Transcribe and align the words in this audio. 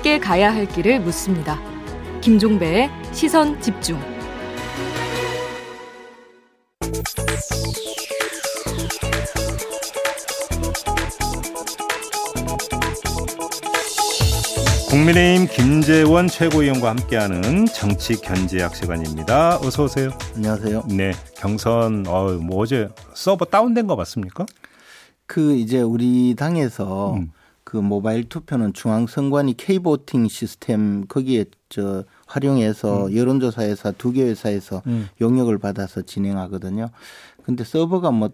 함께 0.00 0.18
가야 0.18 0.54
할 0.54 0.66
길을 0.66 1.00
묻습니다. 1.00 1.60
김종배의 2.22 2.90
시선 3.12 3.60
집중. 3.60 3.98
국민의힘 14.88 15.48
김재원 15.48 16.28
최고위원과 16.28 16.90
함께하는 16.90 17.66
정치 17.66 18.16
견제학 18.16 18.74
시간입니다. 18.74 19.58
어서 19.58 19.84
오세요. 19.84 20.10
안녕하세요. 20.36 20.84
네, 20.88 21.12
경선 21.36 22.06
어, 22.06 22.38
뭐 22.40 22.62
어제 22.62 22.88
서버 23.14 23.44
다운된 23.44 23.86
거 23.86 23.96
맞습니까? 23.96 24.46
그 25.30 25.54
이제 25.54 25.80
우리 25.80 26.34
당에서 26.34 27.14
음. 27.14 27.30
그 27.62 27.76
모바일 27.76 28.28
투표는 28.28 28.72
중앙선관위 28.72 29.54
K보팅 29.54 30.26
시스템 30.26 31.06
거기에 31.06 31.44
저 31.68 32.02
활용해서 32.26 33.06
음. 33.06 33.16
여론조사 33.16 33.62
회사 33.62 33.92
두 33.92 34.12
개 34.12 34.24
회사에서 34.24 34.82
음. 34.88 35.08
용역을 35.20 35.58
받아서 35.58 36.02
진행하거든요. 36.02 36.90
근데 37.44 37.62
서버가 37.62 38.10
뭐 38.10 38.30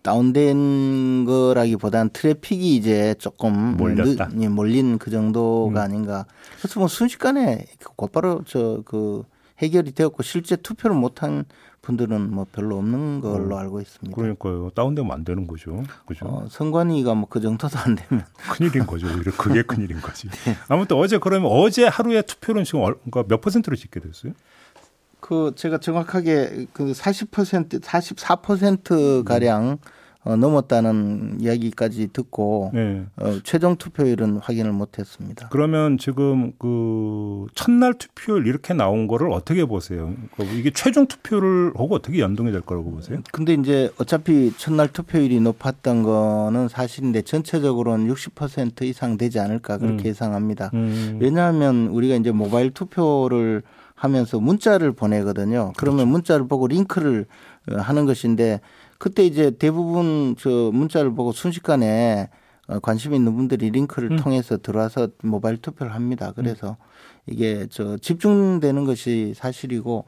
다운된 0.00 1.26
거라기보다는 1.26 2.10
트래픽이 2.14 2.76
이제 2.76 3.14
조금 3.18 3.76
몰렸다. 3.76 4.28
늦, 4.28 4.42
예, 4.42 4.48
몰린 4.48 4.96
그 4.96 5.10
정도가 5.10 5.80
음. 5.80 5.84
아닌가. 5.84 6.24
그래서 6.58 6.80
뭐 6.80 6.88
순식간에 6.88 7.66
곧바로 7.94 8.42
저 8.44 8.82
그 8.86 9.24
해결이 9.58 9.92
되었고 9.92 10.22
실제 10.22 10.56
투표를 10.56 10.96
못한 10.96 11.44
분들은 11.82 12.32
뭐 12.32 12.46
별로 12.52 12.78
없는 12.78 13.20
걸로 13.20 13.56
어, 13.56 13.58
알고 13.58 13.80
있습니다. 13.80 14.14
그러니까요. 14.14 14.70
다운되면 14.70 15.10
안 15.10 15.24
되는 15.24 15.46
거죠. 15.46 15.82
그죠? 16.06 16.26
어, 16.26 16.46
선관위가 16.48 17.14
뭐 17.14 17.26
그 17.28 17.40
정도도 17.40 17.76
안 17.78 17.96
되면 17.96 18.24
큰일인 18.52 18.86
거죠. 18.86 19.08
오히려 19.08 19.32
그게 19.36 19.62
큰일인 19.66 20.00
거지. 20.00 20.28
네. 20.28 20.56
아무튼 20.68 20.96
어제 20.96 21.18
그러면 21.18 21.50
어제 21.50 21.86
하루에 21.86 22.22
투표는 22.22 22.64
지금 22.64 22.80
그러니까 22.82 23.24
몇 23.28 23.40
퍼센트로 23.40 23.74
짓게 23.76 24.00
됐어요? 24.00 24.32
그 25.20 25.52
제가 25.56 25.78
정확하게 25.78 26.66
그 26.72 26.92
40% 26.92 27.80
44% 27.80 29.24
가량 29.24 29.78
어, 30.24 30.36
넘었다는 30.36 31.38
이야기까지 31.40 32.10
듣고 32.12 32.70
네. 32.72 33.04
어, 33.16 33.40
최종 33.42 33.74
투표율은 33.74 34.36
확인을 34.36 34.70
못했습니다. 34.72 35.48
그러면 35.50 35.98
지금 35.98 36.52
그 36.58 37.46
첫날 37.56 37.94
투표율 37.94 38.46
이렇게 38.46 38.72
나온 38.72 39.08
거를 39.08 39.32
어떻게 39.32 39.64
보세요? 39.64 40.14
그러니까 40.34 40.56
이게 40.56 40.70
최종 40.72 41.06
투표를 41.06 41.72
하고 41.74 41.96
어떻게 41.96 42.20
연동이 42.20 42.52
될 42.52 42.60
거라고 42.60 42.92
보세요? 42.92 43.18
근데 43.32 43.54
이제 43.54 43.90
어차피 43.98 44.52
첫날 44.56 44.88
투표율이 44.92 45.40
높았던 45.40 46.04
거는 46.04 46.68
사실인데 46.68 47.22
전체적으로는 47.22 48.06
60% 48.12 48.82
이상 48.82 49.16
되지 49.16 49.40
않을까 49.40 49.78
그렇게 49.78 50.04
음. 50.04 50.06
예상합니다. 50.06 50.70
음. 50.74 51.18
왜냐하면 51.20 51.88
우리가 51.88 52.14
이제 52.14 52.30
모바일 52.30 52.70
투표를 52.70 53.62
하면서 54.02 54.40
문자를 54.40 54.92
보내거든요. 54.92 55.72
그러면 55.76 55.98
그렇죠. 55.98 56.10
문자를 56.10 56.48
보고 56.48 56.66
링크를 56.66 57.26
어, 57.70 57.76
하는 57.76 58.04
것인데 58.06 58.60
그때 59.02 59.26
이제 59.26 59.50
대부분 59.50 60.36
저 60.38 60.70
문자를 60.72 61.12
보고 61.12 61.32
순식간에 61.32 62.30
어, 62.68 62.78
관심 62.78 63.14
있는 63.14 63.34
분들이 63.34 63.68
링크를 63.70 64.12
음. 64.12 64.16
통해서 64.16 64.56
들어와서 64.56 65.08
모바일 65.24 65.56
투표를 65.56 65.92
합니다. 65.92 66.32
그래서 66.36 66.76
음. 66.78 67.26
이게 67.26 67.66
저 67.68 67.96
집중되는 67.96 68.84
것이 68.84 69.34
사실이고 69.34 70.04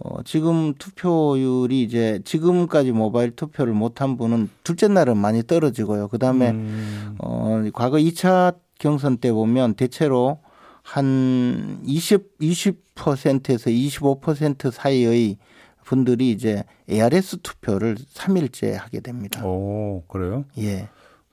어, 0.00 0.22
지금 0.24 0.74
투표율이 0.74 1.80
이제 1.80 2.22
지금까지 2.24 2.90
모바일 2.90 3.36
투표를 3.36 3.72
못한 3.72 4.16
분은 4.16 4.50
둘째 4.64 4.88
날은 4.88 5.16
많이 5.16 5.44
떨어지고요. 5.44 6.08
그 6.08 6.18
다음에 6.18 6.50
음. 6.50 7.14
어, 7.18 7.62
과거 7.72 7.98
2차 7.98 8.56
경선 8.80 9.18
때 9.18 9.30
보면 9.30 9.74
대체로 9.74 10.40
한 10.82 11.78
20, 11.84 12.38
20%에서 12.40 13.70
25% 13.70 14.72
사이의 14.72 15.38
분들이 15.84 16.30
이제 16.30 16.64
ARS 16.90 17.38
투표를 17.42 17.96
3일째 17.96 18.72
하게 18.72 19.00
됩니다. 19.00 19.44
오, 19.44 20.02
그래요? 20.08 20.44
예. 20.58 20.88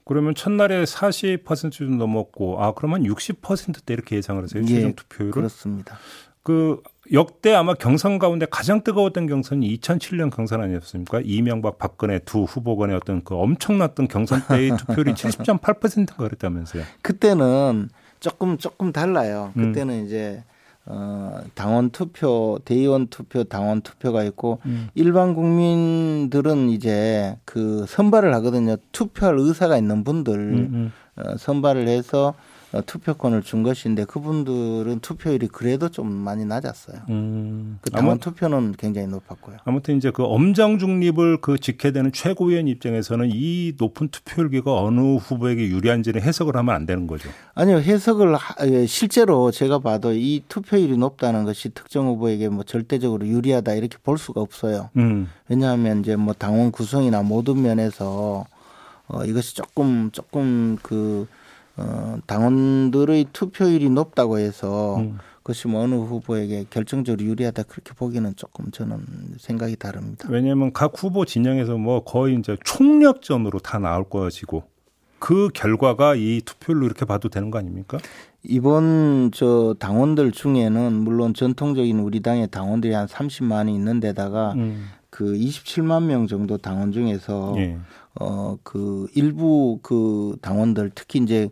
그러면 0.05 0.35
첫날에 0.35 0.83
40%좀 0.83 1.97
넘었고, 1.97 2.61
아, 2.61 2.73
그러면 2.73 3.03
60%대 3.03 3.93
이렇게 3.93 4.17
예상을 4.17 4.41
하세요? 4.43 4.63
최종 4.65 4.89
예, 4.89 4.93
투표율을? 4.93 5.31
그렇습니다. 5.31 5.97
그 6.43 6.81
역대 7.13 7.53
아마 7.53 7.73
경선 7.73 8.17
가운데 8.17 8.47
가장 8.49 8.83
뜨거웠던 8.83 9.27
경선이 9.27 9.77
2007년 9.77 10.35
경선 10.35 10.61
아니었습니까? 10.61 11.21
이명박 11.23 11.77
박근혜 11.77 12.19
두 12.19 12.43
후보 12.43 12.77
간의 12.77 12.95
어떤 12.95 13.23
그 13.23 13.35
엄청났던 13.35 14.07
경선 14.07 14.47
때의 14.47 14.71
투표율이 14.77 15.13
70.8%가 15.13 16.15
그랬다면서요. 16.15 16.83
그때는 17.01 17.89
조금 18.19 18.57
조금 18.57 18.91
달라요. 18.91 19.51
음. 19.57 19.67
그때는 19.67 19.99
음. 19.99 20.05
이제 20.05 20.43
어 20.85 21.39
당원 21.53 21.91
투표, 21.91 22.59
대의원 22.65 23.07
투표, 23.07 23.43
당원 23.43 23.81
투표가 23.81 24.23
있고 24.23 24.59
음. 24.65 24.89
일반 24.95 25.35
국민들은 25.35 26.69
이제 26.69 27.37
그 27.45 27.85
선발을 27.87 28.33
하거든요. 28.35 28.77
투표할 28.91 29.37
의사가 29.37 29.77
있는 29.77 30.03
분들 30.03 30.33
음, 30.33 30.69
음. 30.73 30.91
어, 31.17 31.37
선발을 31.37 31.87
해서 31.87 32.29
어, 32.29 32.50
투표권을 32.79 33.41
준 33.41 33.63
것인데 33.63 34.05
그분들은 34.05 34.99
투표율이 35.01 35.47
그래도 35.47 35.89
좀 35.89 36.09
많이 36.09 36.45
낮았어요. 36.45 37.01
음. 37.09 37.79
그 37.81 37.89
당원 37.89 38.19
투표는 38.19 38.75
굉장히 38.77 39.07
높았고요. 39.07 39.57
아무튼 39.65 39.97
이제 39.97 40.09
그 40.11 40.23
엄정 40.23 40.79
중립을 40.79 41.41
그 41.41 41.57
지켜야 41.57 41.91
되는 41.91 42.13
최고위원 42.13 42.69
입장에서는 42.69 43.29
이 43.33 43.73
높은 43.77 44.07
투표율기가 44.07 44.73
어느 44.73 45.15
후보에게 45.17 45.67
유리한지는 45.67 46.21
해석을 46.21 46.55
하면 46.55 46.73
안 46.73 46.85
되는 46.85 47.07
거죠. 47.07 47.29
아니요 47.55 47.77
해석을 47.77 48.37
예, 48.67 48.85
실제로 48.85 49.51
제가 49.51 49.79
봐도 49.79 50.13
이 50.13 50.41
투표율이 50.47 50.97
높다는 50.97 51.43
것이 51.43 51.69
특정 51.69 52.07
후보에게 52.07 52.47
뭐 52.47 52.63
절대적으로 52.63 53.27
유리하다 53.27 53.73
이렇게 53.73 53.97
볼 54.01 54.17
수가 54.17 54.39
없어요. 54.39 54.89
음. 54.95 55.27
왜냐하면 55.49 55.99
이제 55.99 56.15
뭐 56.15 56.33
당원 56.33 56.71
구성이나 56.71 57.21
모든 57.23 57.61
면에서 57.61 58.45
어 59.07 59.25
이것이 59.25 59.55
조금 59.55 60.09
조금 60.13 60.77
그 60.81 61.27
어, 61.77 62.17
당원들의 62.27 63.27
투표율이 63.33 63.89
높다고 63.89 64.39
해서 64.39 64.97
음. 64.97 65.17
그것이 65.37 65.67
뭐 65.67 65.81
어느 65.81 65.95
후보에게 65.95 66.65
결정적으로 66.69 67.25
유리하다 67.25 67.63
그렇게 67.63 67.93
보기는 67.93 68.35
조금 68.35 68.69
저는 68.71 68.99
생각이 69.39 69.75
다릅니다. 69.75 70.27
왜냐하면 70.29 70.71
각 70.71 70.93
후보 70.95 71.25
진영에서 71.25 71.77
뭐 71.77 72.03
거의 72.03 72.35
이제 72.35 72.57
총력전으로 72.63 73.59
다 73.59 73.79
나올 73.79 74.07
것이고 74.07 74.63
그 75.17 75.49
결과가 75.53 76.15
이 76.15 76.41
투표율로 76.45 76.85
이렇게 76.85 77.05
봐도 77.05 77.29
되는 77.29 77.51
거 77.51 77.59
아닙니까? 77.59 77.97
이번 78.43 79.31
저 79.33 79.75
당원들 79.79 80.31
중에는 80.31 80.93
물론 80.93 81.33
전통적인 81.33 81.99
우리 81.99 82.21
당의 82.21 82.47
당원들이 82.49 82.93
한 82.93 83.07
30만이 83.07 83.73
있는 83.73 83.99
데다가 83.99 84.53
음. 84.53 84.89
그 85.11 85.25
27만 85.33 86.05
명 86.05 86.25
정도 86.25 86.57
당원 86.57 86.91
중에서 86.91 87.53
예. 87.57 87.77
어 88.19 88.57
그 88.63 89.07
일부 89.15 89.79
그 89.81 90.35
당원들 90.41 90.91
특히 90.95 91.19
이제 91.19 91.49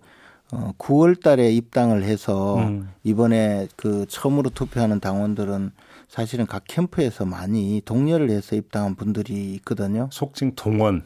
어 0.52 0.72
9월 0.78 1.22
달에 1.22 1.52
입당을 1.52 2.04
해서 2.04 2.58
음. 2.58 2.90
이번에 3.04 3.68
그 3.76 4.06
처음으로 4.08 4.50
투표하는 4.50 5.00
당원들은 5.00 5.72
사실은 6.08 6.48
각 6.48 6.64
캠프에서 6.68 7.26
많이 7.26 7.82
동료를 7.86 8.32
해서 8.32 8.56
입당한 8.56 8.96
분들이 8.96 9.54
있거든요. 9.56 10.10
속칭 10.12 10.56
동원. 10.56 11.04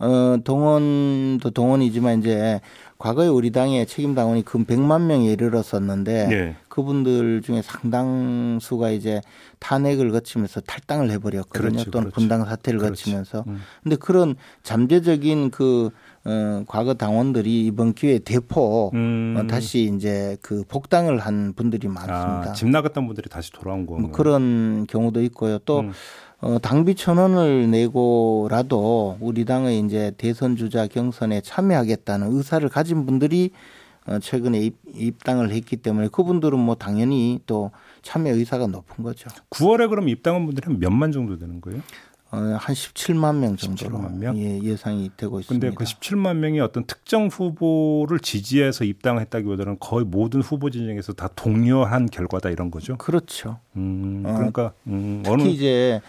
어 0.00 0.36
동원도 0.42 1.50
동원이지만 1.50 2.20
이제 2.20 2.60
과거에 3.00 3.28
우리 3.28 3.50
당의 3.50 3.86
책임 3.86 4.14
당원이 4.14 4.44
근 4.44 4.64
100만 4.66 5.02
명에 5.02 5.26
이르렀었는데 5.32 6.26
네. 6.28 6.56
그분들 6.68 7.40
중에 7.42 7.62
상당수가 7.62 8.90
이제 8.90 9.22
탄핵을 9.58 10.10
거치면서 10.10 10.60
탈당을 10.60 11.10
해버렸거든요. 11.10 11.70
그렇죠, 11.70 11.90
또는 11.90 12.04
그렇죠. 12.10 12.14
분당 12.14 12.44
사태를 12.44 12.78
그렇죠. 12.78 12.92
거치면서. 12.92 13.44
음. 13.46 13.60
근데 13.82 13.96
그런 13.96 14.36
잠재적인 14.62 15.50
그 15.50 15.90
어, 16.24 16.62
과거 16.66 16.92
당원들이 16.92 17.64
이번 17.64 17.94
기회에 17.94 18.18
대포 18.18 18.90
음. 18.92 19.36
어, 19.38 19.46
다시 19.46 19.90
이제 19.94 20.36
그 20.42 20.64
복당을 20.68 21.18
한 21.18 21.54
분들이 21.54 21.88
많습니다. 21.88 22.50
아, 22.50 22.52
집 22.52 22.68
나갔던 22.68 23.06
분들이 23.06 23.30
다시 23.30 23.50
돌아온 23.50 23.86
거. 23.86 23.98
뭐 23.98 24.10
그런 24.10 24.86
경우도 24.86 25.22
있고요. 25.22 25.58
또 25.60 25.80
음. 25.80 25.92
어, 26.40 26.58
당비 26.58 26.94
천 26.94 27.18
원을 27.18 27.70
내고라도 27.70 29.18
우리 29.20 29.44
당의 29.44 29.80
이제 29.80 30.12
대선 30.16 30.56
주자 30.56 30.86
경선에 30.86 31.42
참여하겠다는 31.42 32.32
의사를 32.32 32.66
가진 32.70 33.04
분들이 33.04 33.50
어, 34.06 34.18
최근에 34.18 34.58
입, 34.58 34.76
입당을 34.86 35.50
했기 35.50 35.76
때문에 35.76 36.08
그분들은 36.08 36.58
뭐 36.58 36.74
당연히 36.76 37.40
또 37.44 37.70
참여 38.00 38.32
의사가 38.32 38.68
높은 38.68 39.04
거죠. 39.04 39.28
9월에 39.50 39.90
그럼 39.90 40.08
입당한 40.08 40.46
분들이 40.46 40.74
몇만 40.74 41.12
정도 41.12 41.38
되는 41.38 41.60
거예요? 41.60 41.82
어, 42.32 42.36
한 42.36 42.74
17만 42.74 43.36
명 43.38 43.56
정도로 43.56 43.98
17만 43.98 44.18
명? 44.18 44.38
예, 44.38 44.60
예상이 44.62 45.10
되고 45.16 45.40
있습니다. 45.40 45.66
근데 45.66 45.74
그 45.76 45.84
17만 45.84 46.36
명이 46.36 46.60
어떤 46.60 46.84
특정 46.84 47.26
후보를 47.26 48.20
지지해서 48.20 48.84
입당했다기보다는 48.84 49.78
거의 49.80 50.04
모든 50.04 50.40
후보 50.40 50.70
진영에서 50.70 51.12
다 51.14 51.28
동료한 51.34 52.06
결과다 52.06 52.50
이런 52.50 52.70
거죠. 52.70 52.96
그렇죠. 52.98 53.58
음, 53.76 54.22
그러니까 54.24 54.72
음, 54.86 55.22
특히 55.24 55.32
어느... 55.32 55.48
이제 55.48 56.00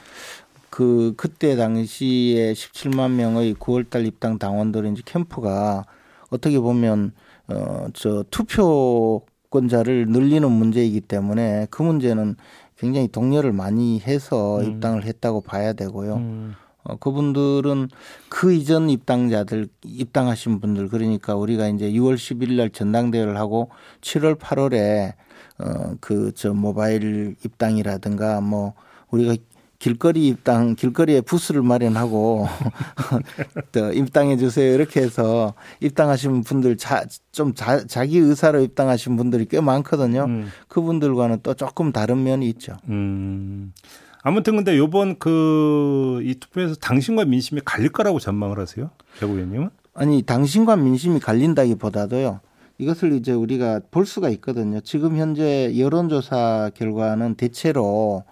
그 0.70 1.14
그때 1.18 1.56
당시에 1.56 2.54
17만 2.54 3.12
명의 3.12 3.56
9월달 3.56 4.06
입당 4.06 4.38
당원들의 4.38 4.92
이제 4.94 5.02
캠프가 5.04 5.86
어떻게 6.30 6.60
보면 6.60 7.14
어저 7.48 8.24
투표권자를 8.30 10.08
늘리는 10.08 10.50
문제이기 10.50 11.02
때문에 11.02 11.68
그 11.72 11.82
문제는 11.82 12.36
굉장히 12.82 13.08
동료를 13.08 13.52
많이 13.54 14.00
해서 14.00 14.58
음. 14.60 14.66
입당을 14.66 15.06
했다고 15.06 15.42
봐야 15.42 15.74
되고요. 15.74 16.16
음. 16.16 16.56
어, 16.84 16.96
그분들은 16.96 17.90
그 18.28 18.54
이전 18.54 18.90
입당자들 18.90 19.68
입당하신 19.86 20.60
분들 20.60 20.90
그러니까 20.90 21.36
우리가 21.36 21.68
이제 21.68 21.92
6월 21.92 22.16
10일 22.16 22.54
날 22.54 22.72
전당대회를 22.72 23.38
하고 23.38 23.70
7월 24.02 24.36
8월에 24.36 25.14
어 25.60 25.96
그 26.02 26.32
저 26.36 26.54
모바일 26.56 27.36
입당이라든가 27.46 28.42
뭐 28.42 28.74
우리가 29.12 29.36
길거리 29.82 30.28
입당, 30.28 30.76
길거리에 30.76 31.22
부스를 31.22 31.64
마련하고 31.64 32.46
또 33.74 33.92
입당해 33.92 34.38
주세요 34.38 34.76
이렇게 34.76 35.02
해서 35.02 35.56
입당하신 35.80 36.44
분들 36.44 36.78
자, 36.78 37.04
좀 37.32 37.56
자, 37.56 37.84
자기 37.88 38.20
의사로 38.20 38.62
입당하신 38.62 39.18
분들이 39.18 39.48
꽤 39.50 39.60
많거든요. 39.60 40.26
음. 40.26 40.52
그분들과는 40.68 41.40
또 41.42 41.56
조금 41.56 41.92
다른 41.92 42.24
면이 42.24 42.48
있죠. 42.50 42.78
음. 42.90 43.74
아무튼 44.22 44.56
근데 44.56 44.78
요번 44.78 45.18
그 45.18 46.22
이 46.24 46.36
투표에서 46.36 46.76
당신과 46.76 47.26
민심이 47.26 47.62
갈릴 47.66 47.90
거라고 47.90 48.20
전망을 48.20 48.60
하세요? 48.60 48.92
배 49.20 49.26
의원님은? 49.26 49.72
아니 49.96 50.22
당신과 50.22 50.76
민심이 50.76 51.20
갈린다기보다도요. 51.20 52.40
이것을 52.78 53.14
이제 53.14 53.32
우리가 53.32 53.82
볼 53.90 54.06
수가 54.06 54.30
있거든요. 54.30 54.80
지금 54.82 55.18
현재 55.18 55.74
여론조사 55.76 56.70
결과는 56.76 57.34
대체로 57.34 58.24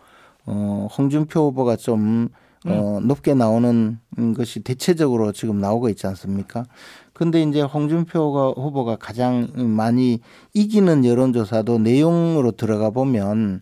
어, 0.50 0.88
홍준표 0.98 1.48
후보가 1.48 1.76
좀 1.76 2.30
어, 2.66 2.98
음. 2.98 3.08
높게 3.08 3.36
나오는 3.36 4.00
것이 4.36 4.62
대체적으로 4.62 5.32
지금 5.32 5.60
나오고 5.60 5.90
있지 5.90 6.08
않습니까? 6.08 6.66
근데 7.14 7.42
이제 7.44 7.62
홍준표 7.62 8.54
후보가 8.58 8.96
가장 8.98 9.48
많이 9.56 10.20
이기는 10.54 11.06
여론조사도 11.06 11.80
내용으로 11.80 12.52
들어가 12.52 12.90
보면 12.90 13.62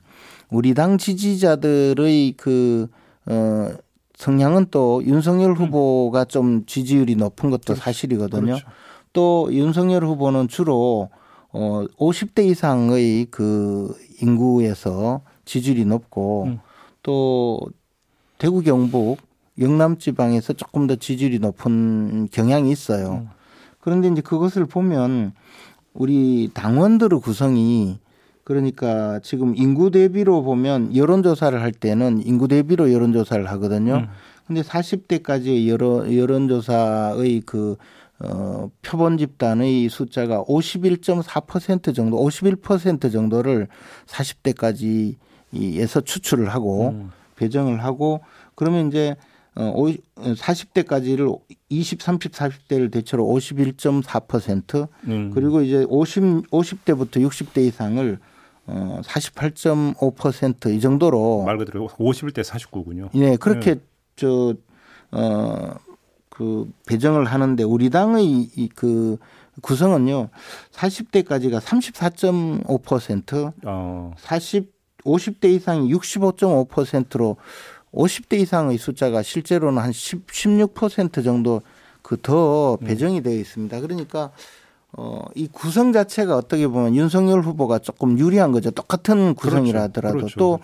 우리 0.49 0.73
당 0.73 0.97
지지자들의 0.97 2.35
그, 2.37 2.87
어, 3.25 3.69
성향은 4.15 4.67
또 4.71 5.03
윤석열 5.05 5.51
음. 5.51 5.55
후보가 5.55 6.25
좀 6.25 6.65
지지율이 6.65 7.17
높은 7.17 7.51
것도 7.51 7.61
그렇죠. 7.65 7.81
사실이거든요. 7.81 8.45
그렇죠. 8.45 8.67
또 9.13 9.47
윤석열 9.51 10.05
후보는 10.05 10.47
주로 10.47 11.09
어 11.51 11.85
50대 11.97 12.45
이상의 12.45 13.27
그 13.29 13.95
인구에서 14.21 15.21
지지율이 15.45 15.85
높고 15.85 16.43
음. 16.45 16.59
또 17.07 17.61
대구 18.37 18.61
경북 18.61 19.17
영남 19.59 19.97
지방에서 19.97 20.51
조금 20.51 20.87
더 20.87 20.97
지지율이 20.97 21.39
높은 21.39 22.27
경향이 22.31 22.69
있어요. 22.69 23.25
음. 23.25 23.29
그런데 23.79 24.09
이제 24.09 24.21
그것을 24.21 24.65
보면 24.65 25.31
우리 25.93 26.51
당원들의 26.53 27.21
구성이 27.21 27.97
그러니까 28.43 29.21
지금 29.23 29.55
인구 29.55 29.89
대비로 29.89 30.43
보면 30.43 30.95
여론조사를 30.95 31.59
할 31.61 31.71
때는 31.71 32.21
인구 32.25 32.49
대비로 32.49 32.91
여론조사를 32.91 33.49
하거든요. 33.51 33.95
음. 33.95 34.07
근데 34.45 34.61
40대까지의 34.61 35.67
여론, 35.69 36.13
여론조사의 36.13 37.41
그, 37.45 37.77
어, 38.19 38.69
표본 38.81 39.17
집단의 39.17 39.87
숫자가 39.89 40.43
51.4% 40.43 41.95
정도, 41.95 42.17
51% 42.17 43.11
정도를 43.11 43.67
40대까지 44.07 45.15
에서 45.53 46.01
추출을 46.01 46.49
하고 46.49 46.89
음. 46.89 47.11
배정을 47.35 47.83
하고 47.83 48.21
그러면 48.55 48.87
이제 48.87 49.15
어 49.55 49.73
40대까지를 50.15 51.39
20, 51.69 52.01
30, 52.01 52.31
40대를 52.31 52.91
대체로 52.91 53.25
51.4% 53.25 54.87
음. 55.07 55.31
그리고 55.33 55.61
이제 55.61 55.85
50 55.87 56.51
50대부터 56.51 57.17
60대 57.27 57.59
이상을 57.59 58.19
어 58.67 59.01
48.5%이 59.03 60.79
정도로 60.79 61.43
말 61.43 61.57
그대로 61.57 61.87
51대 61.87 62.43
49군요. 62.43 63.09
네, 63.17 63.37
그렇게 63.37 63.75
네. 63.75 63.81
저어 64.17 65.77
그 66.29 66.69
배정을 66.85 67.25
하는데 67.25 67.63
우리 67.63 67.89
당의 67.89 68.49
그 68.75 69.17
구성은요. 69.61 70.29
40대까지가 70.71 71.59
34.5%, 71.61 73.53
어. 73.65 74.13
40 74.17 74.76
50대 75.07 75.45
이상이 75.45 75.91
65.5%로 75.93 77.37
50대 77.93 78.39
이상의 78.39 78.77
숫자가 78.77 79.23
실제로는 79.23 79.81
한 79.81 79.91
10, 79.91 80.27
16% 80.27 81.23
정도 81.23 81.61
그 82.01 82.17
더 82.21 82.77
배정이 82.77 83.21
되어 83.21 83.33
있습니다. 83.33 83.81
그러니까 83.81 84.31
어, 84.93 85.25
이 85.35 85.47
구성 85.51 85.91
자체가 85.91 86.37
어떻게 86.37 86.65
보면 86.67 86.95
윤석열 86.95 87.41
후보가 87.41 87.79
조금 87.79 88.17
유리한 88.17 88.53
거죠. 88.53 88.71
똑같은 88.71 89.35
구성이라 89.35 89.83
하더라도 89.83 90.17
그렇죠. 90.17 90.35
그렇죠. 90.35 90.39
또 90.39 90.59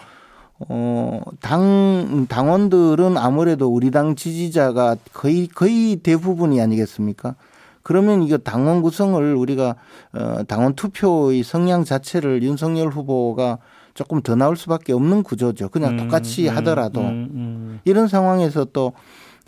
어, 0.69 1.22
당, 1.42 2.28
당원들은 2.30 3.18
아무래도 3.18 3.68
우리 3.68 3.92
당 3.92 4.16
지지자가 4.16 4.95
거의, 5.12 5.48
거의 5.48 5.98
대부분이 5.98 6.62
아니겠습니까? 6.62 7.36
그러면 7.81 8.24
이거 8.24 8.38
당원 8.38 8.81
구성을 8.81 9.36
우리가 9.36 9.75
어, 10.13 10.44
당원 10.48 10.75
투표의 10.75 11.44
성향 11.44 11.84
자체를 11.84 12.44
윤석열 12.44 12.88
후보가 12.88 13.57
조금 13.94 14.22
더 14.22 14.36
나올 14.36 14.56
수밖에 14.57 14.94
없는 14.94 15.24
구조죠. 15.24 15.69
그냥 15.69 15.92
음, 15.94 15.98
똑같이 15.98 16.50
음, 16.50 16.56
하더라도 16.57 17.01
음, 17.01 17.30
음, 17.34 17.80
이런 17.86 18.07
상황에서 18.07 18.66
또 18.66 18.94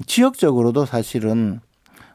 지역적으로도 0.05 0.85
사실은 0.85 1.61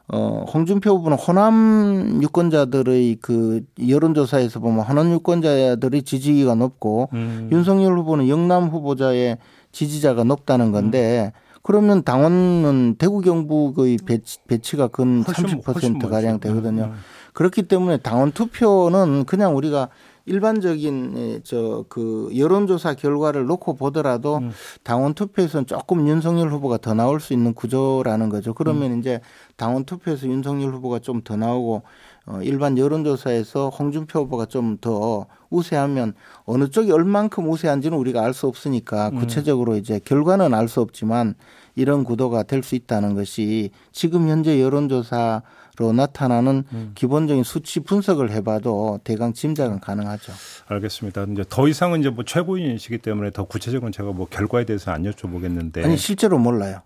어 0.07 0.45
홍준표 0.53 0.91
후보는 0.91 1.17
호남 1.17 2.19
유권자들의 2.21 3.17
그 3.21 3.63
여론조사에서 3.87 4.59
보면 4.59 4.85
호남 4.85 5.11
유권자들의 5.13 6.03
지지기가 6.03 6.55
높고 6.55 7.09
음. 7.13 7.49
윤석열 7.51 7.97
후보는 7.97 8.27
영남 8.27 8.67
후보자의 8.67 9.37
지지자가 9.71 10.23
높다는 10.23 10.71
건데 10.71 11.31
그러면 11.63 12.03
당원은 12.03 12.95
대구 12.97 13.21
경북의 13.21 13.99
배치, 14.05 14.39
배치가 14.47 14.87
근 14.87 15.23
30% 15.23 16.09
가량 16.09 16.39
되거든요. 16.39 16.85
음. 16.85 16.93
그렇기 17.33 17.63
때문에 17.63 17.97
당원 17.97 18.31
투표는 18.31 19.25
그냥 19.25 19.55
우리가 19.55 19.89
일반적인 20.31 21.13
예, 21.17 21.39
저그 21.43 22.31
여론조사 22.35 22.95
결과를 22.95 23.45
놓고 23.45 23.75
보더라도 23.75 24.37
음. 24.37 24.51
당원 24.83 25.13
투표에서는 25.13 25.65
조금 25.67 26.07
윤석열 26.07 26.49
후보가 26.49 26.77
더 26.77 26.93
나올 26.93 27.19
수 27.19 27.33
있는 27.33 27.53
구조라는 27.53 28.29
거죠. 28.29 28.53
그러면 28.53 28.91
음. 28.93 28.99
이제 28.99 29.19
당원 29.57 29.83
투표에서 29.85 30.27
윤석열 30.27 30.73
후보가 30.73 30.99
좀 30.99 31.21
더 31.23 31.35
나오고 31.35 31.83
어 32.27 32.39
일반 32.43 32.77
여론조사에서 32.77 33.69
홍준표 33.69 34.19
후보가 34.21 34.45
좀 34.45 34.77
더 34.79 35.25
우세하면 35.49 36.13
어느 36.45 36.69
쪽이 36.69 36.91
얼만큼 36.91 37.49
우세한지는 37.49 37.97
우리가 37.97 38.23
알 38.23 38.33
수 38.33 38.47
없으니까 38.47 39.09
음. 39.09 39.19
구체적으로 39.19 39.75
이제 39.75 39.99
결과는 40.03 40.53
알 40.53 40.67
수 40.67 40.79
없지만 40.81 41.35
이런 41.75 42.03
구도가 42.03 42.43
될 42.43 42.63
수 42.63 42.75
있다는 42.75 43.15
것이 43.15 43.71
지금 43.91 44.27
현재 44.29 44.61
여론조사 44.61 45.41
로 45.81 45.91
나타나는 45.93 46.63
음. 46.73 46.91
기본적인 46.93 47.43
수치 47.43 47.79
분석을 47.79 48.29
해봐도 48.31 48.99
대강 49.03 49.33
짐작은 49.33 49.79
가능하죠. 49.79 50.31
알겠습니다. 50.67 51.25
이제 51.31 51.43
더 51.49 51.67
이상은 51.67 52.01
이제 52.01 52.09
뭐 52.09 52.23
최고인이시기 52.23 52.99
때문에 52.99 53.31
더 53.31 53.45
구체적인 53.45 53.91
제가 53.91 54.11
뭐 54.11 54.27
결과에 54.27 54.63
대해서 54.63 54.91
안 54.91 55.03
여쭤보겠는데 55.03 55.83
아니 55.83 55.97
실제로 55.97 56.37
몰라요. 56.37 56.81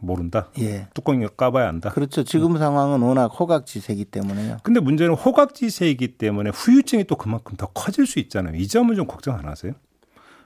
모른다. 0.00 0.48
예. 0.58 0.88
뚜껑이 0.94 1.26
까봐야 1.36 1.68
안다. 1.68 1.90
그렇죠. 1.90 2.24
지금 2.24 2.52
음. 2.52 2.58
상황은 2.58 3.02
워낙 3.02 3.26
호각지세이기 3.26 4.06
때문에요. 4.06 4.56
근데 4.62 4.80
문제는 4.80 5.14
호각지세이기 5.14 6.16
때문에 6.16 6.50
후유증이 6.50 7.04
또 7.04 7.16
그만큼 7.16 7.56
더 7.56 7.66
커질 7.66 8.06
수 8.06 8.18
있잖아요. 8.18 8.56
이 8.56 8.66
점은 8.66 8.96
좀 8.96 9.06
걱정 9.06 9.36
안 9.36 9.46
하세요? 9.46 9.72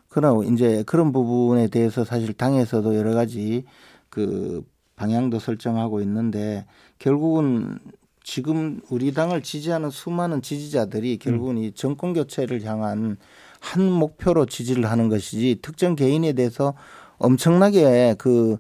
그러나 0.08 0.44
이제 0.52 0.82
그런 0.86 1.12
부분에 1.12 1.68
대해서 1.68 2.04
사실 2.04 2.34
당에서도 2.34 2.96
여러 2.96 3.14
가지 3.14 3.64
그 4.10 4.62
방향도 4.96 5.38
설정하고 5.38 6.00
있는데 6.02 6.66
결국은 6.98 7.78
지금 8.22 8.80
우리 8.90 9.12
당을 9.12 9.42
지지하는 9.42 9.90
수많은 9.90 10.40
지지자들이 10.40 11.18
결국은 11.18 11.58
음. 11.58 11.62
이 11.62 11.72
정권 11.72 12.14
교체를 12.14 12.64
향한 12.64 13.16
한 13.60 13.90
목표로 13.90 14.46
지지를 14.46 14.90
하는 14.90 15.08
것이지 15.08 15.58
특정 15.62 15.94
개인에 15.94 16.32
대해서 16.32 16.74
엄청나게 17.18 18.16
그 18.18 18.56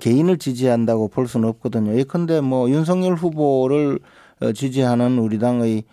개인을 0.00 0.38
지지한다고 0.38 1.08
볼 1.08 1.28
수는 1.28 1.48
없거든요. 1.48 1.96
예컨대 1.96 2.40
뭐 2.40 2.68
윤석열 2.70 3.14
후보를 3.14 4.00
지지하는 4.54 5.18
우리 5.18 5.38
당의 5.38 5.78
어, 5.78 5.84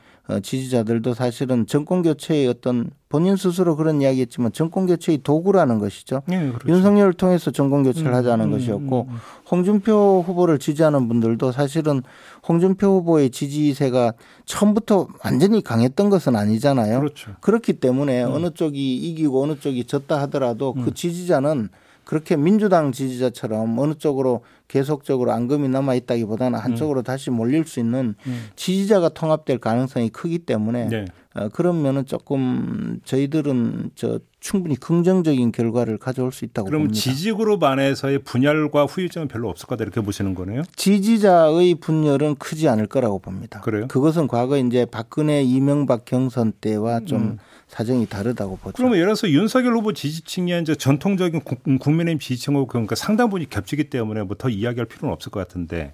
지지자들도 0.42 1.14
사실은 1.14 1.68
정권 1.68 2.02
교체의 2.02 2.48
어떤 2.48 2.90
본인 3.10 3.36
스스로 3.36 3.76
그런 3.76 4.02
이야기했지만 4.02 4.54
정권 4.54 4.88
교체의 4.88 5.20
도구라는 5.22 5.80
것이죠. 5.80 6.22
네, 6.28 6.48
그렇죠. 6.48 6.68
윤석열을 6.68 7.14
통해서 7.14 7.52
정권 7.52 7.84
교체를 7.84 8.12
음, 8.12 8.16
하자는 8.16 8.46
음, 8.46 8.52
것이었고 8.52 9.02
음, 9.02 9.14
음, 9.14 9.18
홍준표 9.52 10.24
후보를 10.26 10.60
지지하는 10.60 11.10
분들도 11.10 11.52
사실은 11.52 12.02
홍준표 12.48 12.88
후보의 12.88 13.32
지지세가 13.32 14.14
처음부터 14.46 15.10
완전히 15.26 15.62
강했던 15.62 16.10
것은 16.10 16.38
아니잖아요. 16.38 17.00
그렇죠. 17.00 17.32
그렇기 17.42 17.74
때문에 17.74 18.24
음. 18.24 18.32
어느 18.32 18.52
쪽이 18.52 18.96
이기고 18.96 19.44
어느 19.44 19.60
쪽이 19.60 19.84
졌다 19.86 20.22
하더라도 20.22 20.74
그 20.74 20.80
음. 20.80 20.94
지지자는 20.94 21.70
그렇게 22.06 22.36
민주당 22.36 22.92
지지자처럼 22.92 23.78
어느 23.80 23.94
쪽으로 23.96 24.44
계속적으로 24.68 25.32
앙금이 25.32 25.70
남아 25.70 25.96
있다기보다는 25.96 26.60
한쪽으로 26.60 27.02
음. 27.02 27.04
다시 27.04 27.30
몰릴 27.30 27.66
수 27.66 27.80
있는 27.80 28.16
음. 28.26 28.50
지지자가 28.56 29.10
통합될 29.10 29.60
가능성이 29.60 30.10
크기 30.10 30.40
때문에 30.40 30.88
네. 30.90 31.06
어, 31.36 31.50
그러면은 31.50 32.06
조금 32.06 33.00
저희들은 33.06 33.92
저 33.96 34.20
충분히 34.44 34.76
긍정적인 34.76 35.54
결과를 35.54 35.98
가져올 35.98 36.34
수 36.34 36.44
있다고 36.44 36.68
그럼 36.68 36.82
봅니다. 36.84 37.00
지지 37.02 37.32
그룹 37.32 37.64
안에서의 37.64 38.20
분열과 38.20 38.86
후유증은 38.86 39.30
별로 39.30 39.50
없을 39.50 39.68
거다 39.68 39.86
이렇게 39.86 40.02
보시는 40.02 40.36
거네요? 40.36 40.64
지지자의 40.76 41.76
분열은 41.76 42.36
크지 42.36 42.68
않을 42.68 42.88
거라고 42.88 43.20
봅니다. 43.20 43.62
그래요? 43.62 43.88
그것은 43.88 44.28
과거 44.28 44.58
이제 44.58 44.86
박근혜 44.86 45.42
이명박 45.42 46.04
경선 46.04 46.52
때와 46.60 47.00
좀 47.06 47.22
음. 47.22 47.38
사정이 47.70 48.08
다르다고 48.08 48.58
보죠. 48.58 48.74
그러면 48.76 48.98
예를 48.98 49.08
들어서 49.08 49.30
윤석열 49.30 49.76
후보 49.78 49.94
지지층이 49.94 50.60
이제 50.62 50.76
전통적인 50.76 51.42
국민의힘 51.80 52.20
지지층하고 52.20 52.68
그러니까 52.68 52.96
상당 52.96 53.28
부분이 53.28 53.50
겹치기 53.50 53.90
때문에 53.90 54.24
뭐 54.24 54.36
더 54.38 54.50
이야기할 54.50 54.88
필요는 54.88 55.14
없을 55.14 55.32
것 55.32 55.40
같은데 55.40 55.94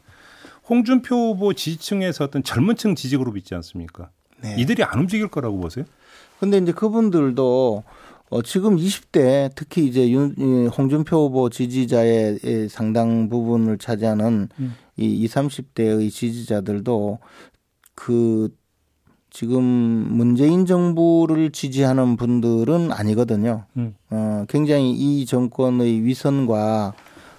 홍준표 0.68 1.16
후보 1.16 1.54
지지층에서 1.54 2.24
어떤 2.24 2.42
젊은층 2.44 2.96
지지 2.96 3.16
그룹 3.18 3.38
있지 3.38 3.54
않습니까? 3.54 4.10
네. 4.42 4.56
이들이 4.58 4.84
안 4.84 5.02
움직일 5.02 5.28
거라고 5.28 5.60
보세요? 5.60 5.86
근데 6.40 6.58
이제 6.58 6.72
그분들도 6.72 7.84
어, 8.30 8.42
지금 8.42 8.78
20대 8.78 9.52
특히 9.56 9.88
이제 9.88 10.12
윤, 10.12 10.36
홍준표 10.68 11.26
후보 11.26 11.50
지지자의 11.50 12.70
상당 12.70 13.30
부분을 13.30 13.78
차지하는 13.78 14.50
음. 14.60 14.76
이 14.98 15.24
20, 15.24 15.36
30대의 15.36 16.12
지지자들도 16.12 17.20
그 17.96 18.50
지금 19.32 19.64
문재인 19.64 20.66
정부를 20.66 21.52
지지하는 21.52 22.18
분들은 22.18 22.92
아니거든요. 22.92 23.66
음. 23.78 23.96
어, 24.10 24.46
굉장히 24.48 24.92
이 24.92 25.26
정권의 25.26 26.04
위선과 26.04 26.94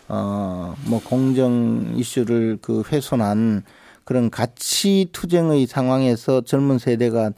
어, 0.09 0.75
뭐 0.87 1.01
공정 1.05 1.93
이슈를 1.97 2.59
그 2.61 2.83
훼손한 2.91 3.63
그런 4.05 4.29
가치 4.29 5.09
투쟁의 5.13 5.67
상황에서 5.67 6.41
젊은 6.41 6.79
세대가 6.79 7.31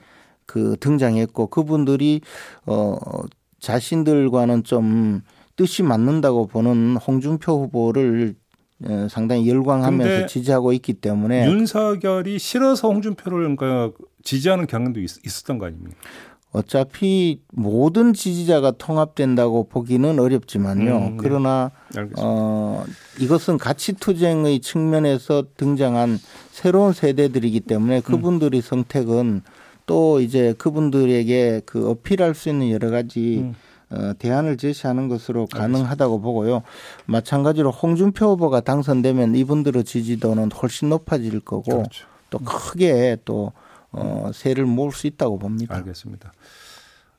그 0.46 0.76
등장했고 0.80 1.48
그분들이 1.48 2.20
어 2.66 2.96
자신들과는 3.62 4.64
좀 4.64 5.22
뜻이 5.56 5.82
맞는다고 5.82 6.48
보는 6.48 6.96
홍준표 6.96 7.62
후보를 7.62 8.34
어, 8.84 9.06
상당히 9.08 9.48
열광하면서 9.48 10.26
지지하고 10.26 10.72
있기 10.72 10.94
때문에 10.94 11.46
윤석열이 11.46 12.40
싫어서 12.40 12.88
홍준표를 12.88 13.56
그러니까 13.56 13.96
지지하는 14.24 14.66
경향도 14.66 15.00
있, 15.00 15.08
었던 15.24 15.58
거 15.58 15.66
아닙니까? 15.66 15.96
어차피 16.50 17.40
모든 17.52 18.12
지지자가 18.12 18.72
통합된다고 18.72 19.68
보기는 19.68 20.18
어렵지만요. 20.18 20.96
음, 20.96 21.10
네. 21.12 21.16
그러나 21.18 21.70
어 22.18 22.84
이것은 23.20 23.56
가치 23.56 23.94
투쟁의 23.94 24.60
측면에서 24.60 25.44
등장한 25.56 26.18
새로운 26.50 26.92
세대들이기 26.92 27.60
때문에 27.60 27.98
음. 27.98 28.02
그분들의 28.02 28.58
음. 28.58 28.60
선택은 28.60 29.42
또 29.86 30.20
이제 30.20 30.54
그분들에게 30.58 31.62
그 31.66 31.90
어필할 31.90 32.34
수 32.34 32.48
있는 32.48 32.70
여러 32.70 32.90
가지 32.90 33.38
음. 33.40 33.54
어, 33.90 34.14
대안을 34.18 34.56
제시하는 34.56 35.08
것으로 35.08 35.46
가능하다고 35.46 36.20
보고요. 36.20 36.62
마찬가지로 37.04 37.70
홍준표 37.70 38.30
후보가 38.30 38.60
당선되면 38.60 39.34
이분들의 39.34 39.84
지지도는 39.84 40.50
훨씬 40.52 40.88
높아질 40.88 41.40
거고 41.40 41.62
그렇죠. 41.78 42.06
또 42.30 42.38
크게 42.38 43.18
또 43.26 43.52
어, 43.90 44.30
세를 44.32 44.64
모을 44.64 44.92
수 44.92 45.06
있다고 45.06 45.38
봅니다. 45.38 45.74
알겠습니다. 45.76 46.32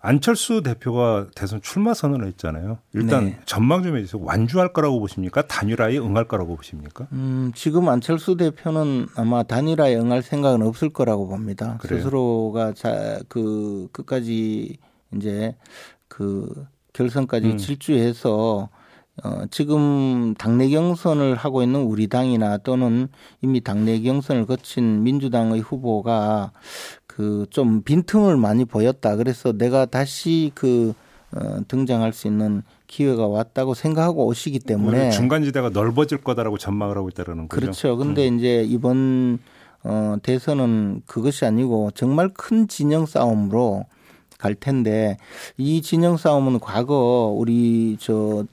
안철수 0.05 0.61
대표가 0.61 1.27
대선 1.33 1.61
출마 1.61 1.93
선언을 1.93 2.27
했잖아요. 2.27 2.77
일단 2.91 3.25
네. 3.25 3.39
전망 3.45 3.83
좀 3.83 3.95
해주세요. 3.95 4.21
완주할 4.21 4.73
거라고 4.73 4.99
보십니까? 4.99 5.43
단일화에 5.47 5.97
응할 5.97 6.27
거라고 6.27 6.57
보십니까? 6.57 7.07
음, 7.13 7.53
지금 7.55 7.87
안철수 7.87 8.35
대표는 8.35 9.07
아마 9.15 9.43
단일화에 9.43 9.95
응할 9.95 10.21
생각은 10.21 10.61
없을 10.61 10.89
거라고 10.89 11.29
봅니다. 11.29 11.77
그래요? 11.79 12.01
스스로가 12.01 12.73
자, 12.73 13.21
그 13.29 13.87
끝까지 13.93 14.77
이제 15.15 15.55
그 16.09 16.67
결선까지 16.91 17.51
음. 17.51 17.57
질주해서 17.57 18.67
어, 19.23 19.45
지금 19.51 20.33
당내 20.33 20.69
경선을 20.69 21.35
하고 21.35 21.61
있는 21.61 21.81
우리 21.81 22.07
당이나 22.07 22.57
또는 22.57 23.07
이미 23.41 23.61
당내 23.61 24.01
경선을 24.01 24.47
거친 24.47 25.03
민주당의 25.03 25.61
후보가 25.61 26.51
그 27.15 27.45
좀 27.49 27.83
빈틈을 27.83 28.37
많이 28.37 28.65
보였다. 28.65 29.15
그래서 29.15 29.51
내가 29.53 29.85
다시 29.85 30.51
그 30.55 30.93
어, 31.31 31.61
등장할 31.67 32.13
수 32.13 32.27
있는 32.27 32.61
기회가 32.87 33.27
왔다고 33.27 33.73
생각하고 33.73 34.25
오시기 34.27 34.59
때문에 34.59 35.09
중간 35.11 35.43
지대가 35.43 35.69
넓어질 35.69 36.19
거다라고 36.19 36.57
전망을 36.57 36.95
하고 36.97 37.09
있다는 37.09 37.47
거죠. 37.47 37.59
그렇죠. 37.59 37.97
근데 37.97 38.27
음. 38.29 38.37
이제 38.37 38.63
이번 38.67 39.39
어, 39.83 40.15
대선은 40.21 41.01
그것이 41.05 41.45
아니고 41.45 41.91
정말 41.95 42.29
큰 42.29 42.67
진영 42.67 43.05
싸움으로 43.05 43.85
갈 44.37 44.55
텐데 44.55 45.17
이 45.57 45.81
진영 45.81 46.17
싸움은 46.17 46.59
과거 46.59 47.33
우리 47.35 47.97
저 47.99 48.45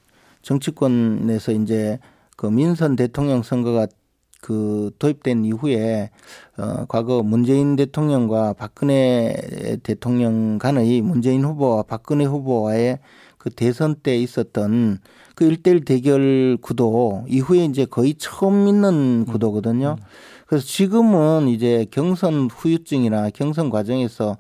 정치권에서 0.43 1.53
이제 1.53 1.99
그 2.37 2.47
민선 2.47 2.97
대통령 2.97 3.43
선거가 3.43 3.87
그 4.41 4.91
도입된 4.99 5.45
이후에 5.45 6.11
어 6.57 6.85
과거 6.89 7.23
문재인 7.23 7.77
대통령과 7.77 8.55
박근혜 8.55 9.35
대통령 9.83 10.59
간의 10.59 11.03
문재인 11.03 11.45
후보와 11.45 11.83
박근혜 11.83 12.25
후보와의 12.25 12.99
그 13.39 13.51
대선 13.51 13.95
때 13.97 14.17
있었던 14.19 14.99
그 15.35 15.45
일대일 15.45 15.85
대결 15.85 16.59
구도 16.61 17.25
이후에 17.29 17.65
이제 17.65 17.87
거의 17.87 18.15
처음 18.19 18.69
있는 18.69 19.25
음. 19.25 19.25
구도거든요. 19.25 19.97
그래서 20.47 20.67
지금은 20.67 21.49
이제 21.49 21.87
경선 21.91 22.51
후유증이나 22.51 23.31
경선 23.31 23.71
과정에서 23.71 24.37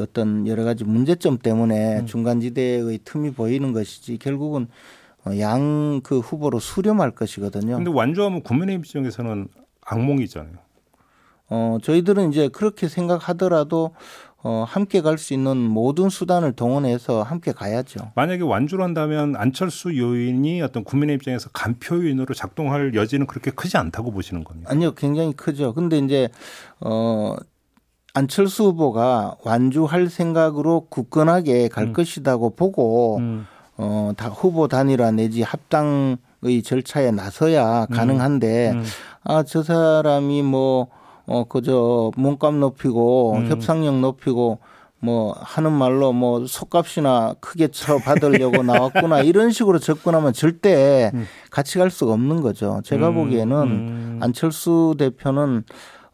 어떤 0.00 0.46
여러 0.46 0.64
가지 0.64 0.84
문제점 0.84 1.38
때문에 1.38 2.00
음. 2.00 2.06
중간지대의 2.06 3.00
틈이 3.04 3.32
보이는 3.32 3.72
것이지 3.72 4.18
결국은 4.18 4.62
어, 4.64 4.68
양 5.38 6.00
그 6.02 6.20
후보로 6.20 6.58
수렴할 6.60 7.10
것이거든요. 7.12 7.76
근데 7.76 7.90
완주하면 7.90 8.42
국민의힘 8.42 8.84
입장에서는 8.84 9.48
악몽이잖아요. 9.84 10.54
어, 11.50 11.78
저희들은 11.82 12.30
이제 12.30 12.48
그렇게 12.48 12.88
생각하더라도 12.88 13.94
어, 14.42 14.64
함께 14.68 15.00
갈 15.00 15.18
수 15.18 15.34
있는 15.34 15.56
모든 15.56 16.08
수단을 16.10 16.52
동원해서 16.52 17.22
함께 17.22 17.52
가야죠. 17.52 18.12
만약에 18.14 18.42
완주를 18.44 18.84
한다면 18.84 19.34
안철수 19.36 19.96
요인이 19.96 20.62
어떤 20.62 20.84
국민의 20.84 21.16
입장에서 21.16 21.50
간표 21.52 21.96
요인으로 21.96 22.34
작동할 22.34 22.94
여지는 22.94 23.26
그렇게 23.26 23.50
크지 23.50 23.76
않다고 23.76 24.12
보시는 24.12 24.44
겁니까? 24.44 24.70
아니요, 24.70 24.94
굉장히 24.94 25.32
크죠. 25.32 25.74
근데 25.74 25.98
이제 25.98 26.28
어 26.80 27.34
안철수 28.14 28.64
후보가 28.66 29.38
완주할 29.44 30.08
생각으로 30.08 30.86
굳건하게 30.88 31.68
갈 31.68 31.84
음. 31.88 31.92
것이라고 31.92 32.50
보고 32.54 33.18
음. 33.18 33.46
어, 33.78 34.12
다 34.16 34.28
후보 34.28 34.66
단일화 34.66 35.12
내지 35.12 35.42
합당의 35.42 36.62
절차에 36.64 37.12
나서야 37.12 37.86
음. 37.88 37.94
가능한데 37.94 38.72
음. 38.72 38.84
아, 39.22 39.44
저 39.44 39.62
사람이 39.62 40.42
뭐, 40.42 40.88
어, 41.26 41.44
그저 41.44 42.10
몸값 42.16 42.54
높이고 42.54 43.36
음. 43.36 43.48
협상력 43.48 44.00
높이고 44.00 44.58
뭐 45.00 45.32
하는 45.38 45.70
말로 45.72 46.12
뭐 46.12 46.44
속값이나 46.46 47.36
크게 47.40 47.68
쳐 47.68 47.98
받으려고 47.98 48.62
나왔구나 48.64 49.20
이런 49.20 49.52
식으로 49.52 49.78
접근하면 49.78 50.32
절대 50.32 51.12
음. 51.14 51.24
같이 51.50 51.78
갈 51.78 51.90
수가 51.90 52.14
없는 52.14 52.40
거죠. 52.40 52.80
제가 52.82 53.10
음. 53.10 53.14
보기에는 53.14 53.56
음. 53.56 54.18
안철수 54.20 54.96
대표는 54.98 55.62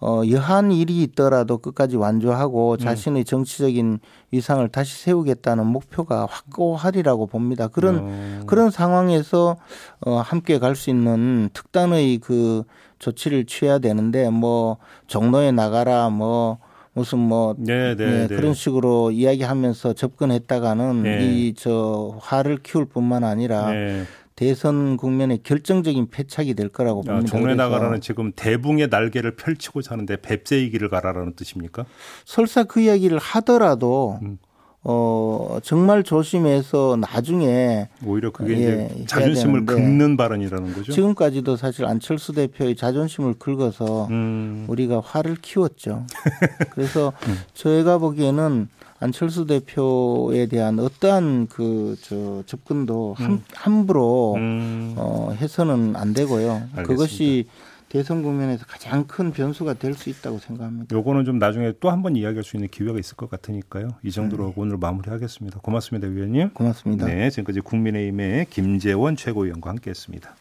어, 0.00 0.22
여한 0.30 0.70
일이 0.72 1.02
있더라도 1.02 1.58
끝까지 1.58 1.96
완주하고 1.96 2.76
네. 2.76 2.84
자신의 2.84 3.24
정치적인 3.24 4.00
위상을 4.32 4.66
다시 4.68 5.02
세우겠다는 5.02 5.66
목표가 5.66 6.26
확고하리라고 6.28 7.26
봅니다. 7.26 7.68
그런 7.68 8.00
어. 8.02 8.40
그런 8.46 8.70
상황에서 8.70 9.56
어, 10.00 10.16
함께 10.16 10.58
갈 10.58 10.74
수 10.74 10.90
있는 10.90 11.50
특단의 11.52 12.18
그 12.18 12.64
조치를 12.98 13.44
취해야 13.46 13.78
되는데 13.78 14.28
뭐 14.30 14.78
종로에 15.06 15.52
나가라 15.52 16.10
뭐 16.10 16.58
무슨 16.94 17.18
뭐 17.18 17.54
네, 17.58 17.94
네, 17.94 18.04
네, 18.04 18.26
네. 18.28 18.36
그런 18.36 18.54
식으로 18.54 19.10
이야기하면서 19.10 19.92
접근했다가는 19.94 21.02
네. 21.02 21.24
이저 21.24 22.16
화를 22.20 22.58
키울 22.62 22.84
뿐만 22.86 23.24
아니라 23.24 23.70
네. 23.72 24.04
대선 24.36 24.96
국면의 24.96 25.40
결정적인 25.42 26.08
패착이 26.10 26.54
될 26.54 26.68
거라고 26.68 27.00
아, 27.06 27.14
봅니다. 27.14 27.26
종래 27.30 27.54
나가라는 27.54 28.00
지금 28.00 28.32
대붕의 28.34 28.88
날개를 28.88 29.36
펼치고 29.36 29.82
사는데 29.82 30.16
뱁새의 30.16 30.70
길을 30.70 30.88
가라라는 30.88 31.34
뜻입니까? 31.36 31.84
설사 32.24 32.64
그 32.64 32.80
이야기를 32.80 33.18
하더라도 33.18 34.18
음. 34.22 34.38
어 34.86 35.58
정말 35.62 36.02
조심해서 36.02 36.98
나중에 37.00 37.88
오히려 38.04 38.30
그게 38.30 38.52
예, 38.52 38.90
이제 38.94 39.06
자존심을 39.06 39.64
긁는 39.64 40.18
발언이라는 40.18 40.74
거죠. 40.74 40.92
지금까지도 40.92 41.56
사실 41.56 41.86
안철수 41.86 42.34
대표의 42.34 42.76
자존심을 42.76 43.34
긁어서 43.38 44.08
음. 44.10 44.66
우리가 44.68 45.00
화를 45.00 45.36
키웠죠. 45.36 46.06
그래서 46.72 47.14
음. 47.28 47.38
저희가 47.54 47.96
보기에는 47.96 48.68
안철수 49.00 49.46
대표에 49.46 50.46
대한 50.46 50.78
어떠한 50.78 51.48
그 51.48 51.96
저 52.02 52.42
접근도 52.46 53.16
음. 53.20 53.42
함, 53.54 53.86
부로 53.86 54.34
음. 54.36 54.94
어, 54.96 55.32
해서는 55.32 55.96
안 55.96 56.12
되고요. 56.12 56.52
알겠습니다. 56.52 56.82
그것이 56.82 57.46
대선 57.88 58.22
국면에서 58.22 58.64
가장 58.66 59.06
큰 59.06 59.30
변수가 59.32 59.74
될 59.74 59.94
수 59.94 60.10
있다고 60.10 60.38
생각합니다. 60.38 60.94
요거는 60.96 61.24
좀 61.24 61.38
나중에 61.38 61.72
또 61.80 61.90
한 61.90 62.02
번 62.02 62.16
이야기할 62.16 62.42
수 62.42 62.56
있는 62.56 62.68
기회가 62.68 62.98
있을 62.98 63.16
것 63.16 63.30
같으니까요. 63.30 63.88
이 64.02 64.10
정도로 64.10 64.46
네. 64.48 64.52
오늘 64.56 64.76
마무리하겠습니다. 64.78 65.60
고맙습니다, 65.60 66.08
위원님. 66.08 66.50
고맙습니다. 66.50 67.06
네, 67.06 67.30
지금까지 67.30 67.60
국민의힘의 67.60 68.46
김재원 68.50 69.16
최고위원과 69.16 69.70
함께했습니다. 69.70 70.34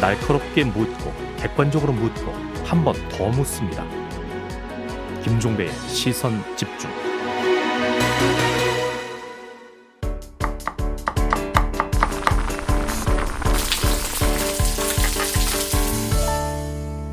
날카롭게 0.00 0.64
묻고 0.64 1.12
객관적으로 1.38 1.92
묻고 1.92 2.53
한 2.64 2.82
번 2.84 2.94
더 3.10 3.28
묻습니다. 3.28 3.84
김종배의 5.22 5.70
시선 5.88 6.32
집중. 6.56 6.90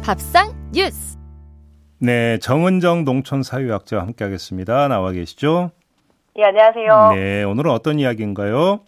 밥상 0.04 0.54
뉴스. 0.74 1.18
네, 2.00 2.38
정은정 2.40 3.06
농촌 3.06 3.44
사회학자와 3.44 4.04
함께하겠습니다. 4.04 4.88
나와 4.88 5.12
계시죠? 5.12 5.72
예, 6.40 6.44
안녕하세요. 6.46 7.12
네, 7.14 7.44
오늘은 7.44 7.70
어떤 7.72 8.00
이야기인가요? 8.00 8.80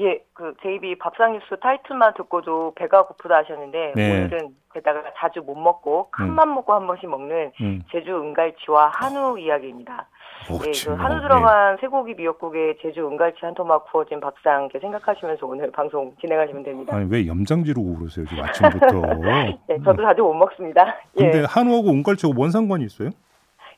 예, 0.00 0.18
그 0.32 0.54
JB 0.62 0.96
밥상 0.98 1.32
뉴스 1.34 1.44
타이틀만 1.60 2.14
듣고도 2.14 2.72
배가 2.74 3.06
고프다 3.06 3.36
하셨는데 3.36 3.92
네. 3.94 4.10
오늘은 4.24 4.48
게다가 4.72 5.04
자주 5.16 5.40
못 5.40 5.54
먹고 5.56 6.08
큰맘 6.10 6.48
음. 6.48 6.54
먹고 6.56 6.72
한 6.72 6.86
번씩 6.86 7.08
먹는 7.08 7.52
음. 7.60 7.82
제주 7.92 8.10
은갈치와 8.10 8.90
한우 8.92 9.38
이야기입니다. 9.38 10.08
예, 10.66 10.72
그 10.84 10.94
한우 10.94 11.22
들어간 11.22 11.76
네. 11.76 11.80
쇠고기 11.80 12.14
미역국에 12.14 12.78
제주 12.82 13.06
은갈치 13.06 13.38
한 13.42 13.54
토막 13.54 13.90
구워진 13.92 14.18
밥상 14.18 14.62
이렇게 14.64 14.80
생각하시면서 14.80 15.46
오늘 15.46 15.70
방송 15.72 16.12
진행하시면 16.20 16.64
됩니다. 16.64 16.96
아니 16.96 17.08
왜 17.08 17.26
염장지르고 17.28 17.96
그러세요 17.98 18.26
지금 18.26 18.42
아침부터? 18.42 18.86
네, 19.68 19.78
저도 19.84 20.02
자주 20.02 20.22
못 20.22 20.34
먹습니다. 20.34 20.96
근데 21.16 21.42
예. 21.42 21.44
한우하고 21.48 21.90
은갈치하고 21.90 22.34
뭔 22.34 22.50
상관이 22.50 22.84
있어요? 22.84 23.10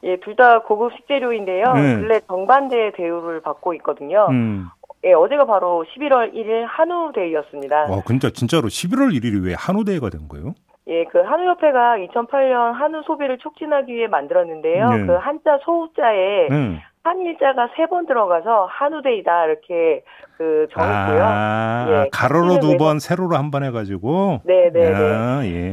예, 0.02 0.18
둘 0.20 0.36
다 0.36 0.60
고급 0.60 0.92
식재료인데요. 0.94 1.72
네. 1.72 1.96
근래 1.96 2.20
정반대 2.20 2.92
대우를 2.96 3.40
받고 3.40 3.72
있거든요. 3.74 4.26
음. 4.30 4.68
예, 5.06 5.12
어제가 5.12 5.44
바로 5.46 5.84
11월 5.94 6.34
1일 6.34 6.64
한우데이였습니다. 6.68 7.76
와, 7.90 8.02
진짜 8.06 8.28
진짜로 8.30 8.68
11월 8.68 9.12
1일이 9.14 9.44
왜 9.46 9.54
한우데이가 9.56 10.10
된 10.10 10.28
거예요? 10.28 10.54
예, 10.88 11.04
그 11.04 11.20
한우협회가 11.20 11.96
2008년 11.98 12.72
한우 12.72 13.02
소비를 13.06 13.38
촉진하기 13.38 13.92
위해 13.94 14.06
만들었는데요. 14.08 14.88
네. 14.90 15.06
그 15.06 15.12
한자 15.14 15.58
소우자에 15.64 16.48
네. 16.50 16.82
한일자가 17.04 17.70
세 17.76 17.86
번 17.86 18.06
들어가서 18.06 18.66
한우데이다 18.70 19.46
이렇게 19.46 20.02
그 20.36 20.66
정했고요. 20.72 21.22
아, 21.24 21.86
예, 21.88 22.08
가로로 22.12 22.58
두 22.60 22.76
번, 22.76 22.98
세로로 22.98 23.36
한 23.36 23.50
번 23.52 23.62
해가지고. 23.64 24.40
네, 24.44 24.70
네, 24.72 24.92
네. 24.92 25.72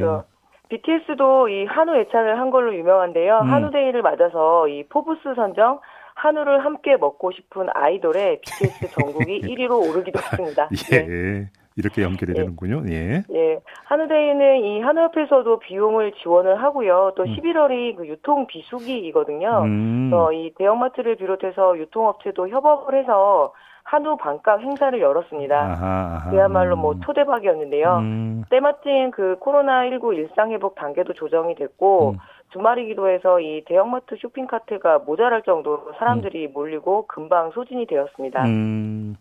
BTS도 0.68 1.48
이 1.48 1.66
한우 1.66 1.94
애찬을 1.96 2.38
한 2.40 2.50
걸로 2.50 2.74
유명한데요. 2.74 3.40
음. 3.42 3.52
한우데이를 3.52 4.02
맞아서 4.02 4.66
이 4.68 4.84
포브스 4.88 5.34
선정 5.36 5.78
한우를 6.24 6.64
함께 6.64 6.96
먹고 6.96 7.32
싶은 7.32 7.66
아이돌의 7.74 8.40
BTS 8.40 8.90
전국이 8.98 9.42
1위로 9.42 9.90
오르기도 9.90 10.18
했습니다. 10.18 10.70
예. 10.92 11.06
네. 11.06 11.50
이렇게 11.76 12.02
연결이 12.02 12.32
예. 12.34 12.40
되는군요. 12.40 12.84
예. 12.88 13.22
예. 13.30 13.60
한우데이는 13.84 14.64
이 14.64 14.80
한우협에서도 14.80 15.58
비용을 15.58 16.12
지원을 16.22 16.62
하고요. 16.62 17.12
또 17.16 17.24
음. 17.24 17.36
11월이 17.36 17.96
그 17.96 18.06
유통 18.06 18.46
비수기이거든요. 18.46 19.64
음. 19.64 20.08
그래서 20.10 20.32
이 20.32 20.54
대형마트를 20.56 21.16
비롯해서 21.16 21.76
유통업체도 21.78 22.48
협업을 22.48 22.98
해서 22.98 23.52
한우 23.82 24.16
반값 24.16 24.60
행사를 24.62 24.98
열었습니다. 24.98 25.56
아하, 25.56 25.86
아하. 25.86 26.30
그야말로 26.30 26.76
뭐 26.76 26.92
음. 26.92 27.00
초대박이었는데요. 27.02 27.96
음. 27.98 28.44
때마침 28.48 29.10
그 29.10 29.36
코로나19 29.40 30.16
일상회복 30.16 30.74
단계도 30.76 31.12
조정이 31.12 31.54
됐고 31.54 32.12
음. 32.12 32.18
주말이기도 32.54 33.08
해서 33.08 33.40
이 33.40 33.62
대형마트 33.66 34.16
쇼핑카트가 34.20 35.00
모자랄 35.00 35.42
정도로 35.42 35.92
사람들이 35.98 36.46
음. 36.46 36.52
몰리고 36.54 37.06
금방 37.08 37.50
소진이 37.50 37.86
되었습니다. 37.86 38.44
음. 38.44 39.16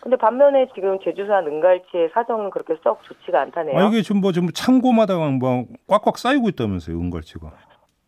근데 0.00 0.16
반면에 0.16 0.66
지금 0.74 0.98
제주산 1.04 1.46
은갈치의 1.46 2.10
사정은 2.14 2.48
그렇게 2.50 2.74
썩 2.82 3.02
좋지가 3.04 3.38
않다네요. 3.42 3.78
아, 3.78 3.82
이게 3.88 4.00
지금 4.00 4.22
뭐 4.22 4.32
지금 4.32 4.48
창고마다 4.48 5.16
뭐 5.16 5.64
꽉꽉 5.86 6.16
쌓이고 6.16 6.48
있다면서요, 6.48 6.98
은갈치가. 6.98 7.52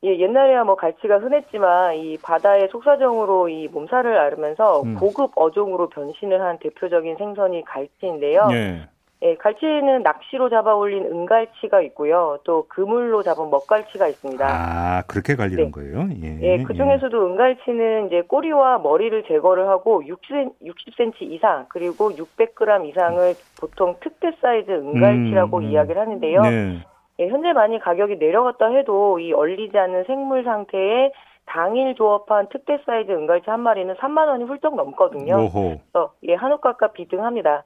예, 0.04 0.18
옛날에야 0.18 0.64
뭐 0.64 0.74
갈치가 0.74 1.18
흔했지만 1.18 1.96
이 1.96 2.18
바다의 2.18 2.70
속사정으로 2.72 3.50
이 3.50 3.68
몸살을 3.68 4.18
앓으면서 4.18 4.82
음. 4.82 4.94
고급 4.96 5.32
어종으로 5.36 5.90
변신을 5.90 6.40
한 6.40 6.58
대표적인 6.58 7.16
생선이 7.18 7.62
갈치인데요. 7.64 8.48
예. 8.52 8.88
예, 9.24 9.36
갈치는 9.36 10.02
낚시로 10.02 10.50
잡아 10.50 10.74
올린 10.74 11.04
은갈치가 11.04 11.80
있고요. 11.82 12.38
또 12.42 12.66
그물로 12.68 13.22
잡은 13.22 13.50
먹갈치가 13.50 14.08
있습니다. 14.08 14.44
아, 14.44 15.02
그렇게 15.06 15.36
갈리는 15.36 15.66
네. 15.66 15.70
거예요? 15.70 16.08
예. 16.20 16.40
예, 16.42 16.62
그 16.64 16.74
중에서도 16.74 17.26
은갈치는 17.26 18.08
이제 18.08 18.22
꼬리와 18.22 18.78
머리를 18.78 19.22
제거를 19.28 19.68
하고 19.68 20.04
60, 20.04 20.60
60cm 20.60 21.22
이상 21.22 21.66
그리고 21.68 22.10
600g 22.10 22.88
이상을 22.88 23.34
보통 23.60 23.94
특대 24.00 24.32
사이즈 24.40 24.72
은갈치라고 24.72 25.58
음, 25.58 25.64
음. 25.64 25.70
이야기를 25.70 26.00
하는데요. 26.00 26.42
네. 26.42 26.78
예, 27.20 27.28
현재 27.28 27.52
많이 27.52 27.78
가격이 27.78 28.16
내려갔다 28.16 28.70
해도 28.70 29.20
이 29.20 29.32
얼리지 29.32 29.78
않은 29.78 30.04
생물 30.04 30.42
상태에 30.42 31.12
당일 31.46 31.94
조업한 31.94 32.48
특대 32.50 32.78
사이즈 32.84 33.12
은갈치 33.12 33.50
한 33.50 33.60
마리는 33.60 33.94
3만 33.94 34.26
원이 34.26 34.44
훌쩍 34.44 34.74
넘거든요. 34.74 35.36
오호. 35.36 35.78
그래서 35.92 36.12
예, 36.24 36.34
한우값과 36.34 36.88
비등합니다. 36.88 37.62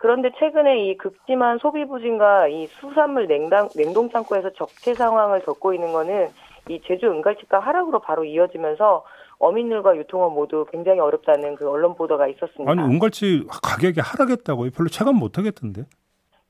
그런데 0.00 0.30
최근에 0.38 0.86
이 0.86 0.96
극심한 0.96 1.58
소비 1.58 1.84
부진과 1.84 2.48
이 2.48 2.66
수산물 2.66 3.26
냉당, 3.26 3.68
냉동 3.76 4.08
창고에서 4.08 4.50
적체 4.54 4.94
상황을 4.94 5.40
겪고 5.40 5.74
있는 5.74 5.92
거는 5.92 6.28
이 6.70 6.80
제주 6.86 7.06
은갈치가 7.06 7.58
하락으로 7.58 7.98
바로 7.98 8.24
이어지면서 8.24 9.04
어민들과 9.38 9.96
유통업 9.96 10.32
모두 10.32 10.64
굉장히 10.70 11.00
어렵다는 11.00 11.54
그 11.54 11.68
언론 11.68 11.94
보도가 11.94 12.28
있었습니다. 12.28 12.70
아니 12.70 12.80
은갈치 12.82 13.46
가격이 13.62 14.00
하락했다고요? 14.00 14.70
별로 14.74 14.88
체감 14.88 15.16
못 15.16 15.36
하겠던데. 15.36 15.82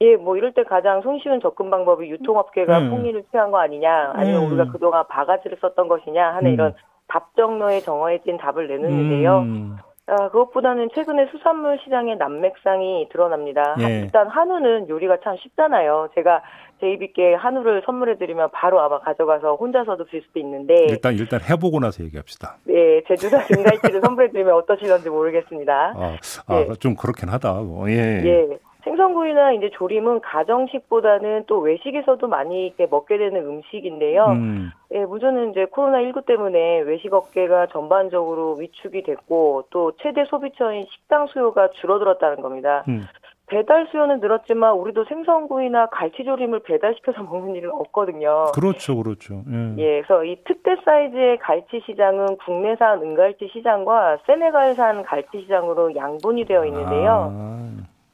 예, 0.03 0.17
뭐 0.17 0.37
이럴 0.37 0.55
때 0.55 0.63
가장 0.63 1.03
손쉬운 1.03 1.41
접근 1.41 1.71
방법이 1.71 2.09
유통업계가 2.09 2.79
음. 2.79 2.91
폭리를 2.91 3.25
취한 3.31 3.51
거 3.51 3.59
아니냐, 3.59 4.13
아니면 4.15 4.45
음. 4.45 4.53
우리가 4.53 4.73
그동안 4.73 5.05
바가지를 5.09 5.59
썼던 5.61 5.89
것이냐 5.89 6.35
하는 6.35 6.51
음. 6.51 6.55
이런 6.55 6.75
답정너에 7.09 7.81
정해진 7.81 8.39
답을 8.39 8.69
내놓는데요. 8.69 9.39
음. 9.41 9.77
아, 10.11 10.29
그것보다는 10.29 10.89
최근에 10.95 11.29
수산물 11.31 11.79
시장의 11.85 12.17
난맥상이 12.17 13.09
드러납니다. 13.13 13.77
예. 13.81 14.01
일단 14.01 14.27
한우는 14.29 14.89
요리가 14.89 15.19
참 15.23 15.37
쉽잖아요. 15.37 16.09
제가 16.17 16.43
제이비께 16.81 17.35
한우를 17.35 17.83
선물해드리면 17.87 18.51
바로 18.53 18.81
아마 18.81 18.99
가져가서 18.99 19.55
혼자서도 19.55 20.05
드실 20.07 20.23
수도 20.23 20.41
있는데 20.41 20.75
일단 20.89 21.15
일단 21.15 21.41
해보고 21.49 21.79
나서 21.79 22.03
얘기합시다. 22.03 22.57
네, 22.65 23.03
제주산 23.07 23.47
등갈치를 23.47 24.01
선물해드리면 24.01 24.53
어떠실런지 24.55 25.11
모르겠습니다. 25.11 25.95
아, 25.95 26.17
아 26.47 26.61
예. 26.61 26.75
좀 26.81 26.97
그렇긴 26.97 27.29
하다. 27.29 27.61
예. 27.89 28.23
예. 28.25 28.59
생선구이나 28.85 29.53
이제 29.53 29.71
조림은 29.71 30.21
가정식보다는 30.21 31.45
또 31.47 31.59
외식에서도 31.59 32.27
많이 32.29 32.67
이렇게 32.67 32.87
먹게 32.87 33.19
되는 33.19 33.45
음식인데요. 33.45 34.27
음. 34.27 34.71
예, 34.93 35.05
문제는 35.05 35.51
이제 35.51 35.67
코로나19 35.67 36.27
때문에 36.27 36.81
외식 36.81 37.13
업계가 37.13 37.69
전반적으로 37.69 38.55
위축이 38.55 39.03
됐고 39.03 39.65
또 39.71 39.93
최대 40.03 40.25
소비처인 40.25 40.87
식당 40.91 41.27
수요가 41.29 41.71
줄어들었다는 41.71 42.41
겁니다. 42.43 42.85
음. 42.89 43.03
배달 43.51 43.89
수요는 43.91 44.21
늘었지만 44.21 44.75
우리도 44.75 45.05
생선구이나 45.07 45.87
갈치조림을 45.87 46.61
배달시켜서 46.61 47.23
먹는 47.25 47.57
일은 47.57 47.71
없거든요. 47.73 48.53
그렇죠, 48.55 48.97
그렇죠. 48.97 49.43
예. 49.51 49.75
예, 49.79 50.03
그래서 50.03 50.25
이 50.25 50.37
특대 50.45 50.77
사이즈의 50.85 51.39
갈치 51.39 51.83
시장은 51.85 52.37
국내산 52.39 53.03
은갈치 53.03 53.51
시장과 53.53 54.19
세네갈산 54.27 55.03
갈치 55.03 55.41
시장으로 55.43 55.97
양분이 55.97 56.45
되어 56.45 56.65
있는데요. 56.65 57.33
아. 57.35 57.61